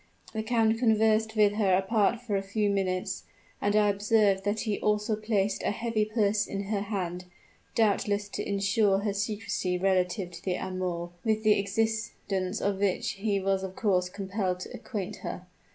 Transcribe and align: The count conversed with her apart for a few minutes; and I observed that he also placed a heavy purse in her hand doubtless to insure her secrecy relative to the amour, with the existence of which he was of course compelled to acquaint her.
The 0.33 0.41
count 0.41 0.79
conversed 0.79 1.35
with 1.35 1.53
her 1.53 1.75
apart 1.77 2.21
for 2.21 2.35
a 2.35 2.41
few 2.41 2.71
minutes; 2.71 3.21
and 3.61 3.75
I 3.75 3.87
observed 3.89 4.43
that 4.45 4.61
he 4.61 4.79
also 4.79 5.15
placed 5.15 5.61
a 5.61 5.69
heavy 5.69 6.05
purse 6.05 6.47
in 6.47 6.63
her 6.69 6.81
hand 6.81 7.25
doubtless 7.75 8.27
to 8.29 8.43
insure 8.43 9.01
her 9.01 9.13
secrecy 9.13 9.77
relative 9.77 10.31
to 10.31 10.43
the 10.43 10.55
amour, 10.55 11.11
with 11.23 11.43
the 11.43 11.53
existence 11.59 12.61
of 12.61 12.79
which 12.79 13.11
he 13.11 13.39
was 13.39 13.61
of 13.61 13.75
course 13.75 14.09
compelled 14.09 14.61
to 14.61 14.73
acquaint 14.75 15.17
her. 15.17 15.45